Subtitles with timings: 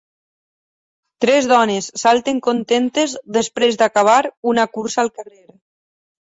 [1.25, 4.19] Tres dones salten contentes després d'acabar
[4.55, 5.41] una cursa al carrer.